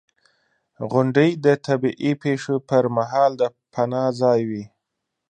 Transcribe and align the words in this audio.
•غونډۍ 0.91 1.29
د 1.45 1.47
طبعي 1.65 2.11
پېښو 2.23 2.55
پر 2.69 2.83
مهال 2.97 3.31
د 3.41 3.43
پناه 3.73 4.09
ځای 4.21 4.41
وي. 4.49 4.63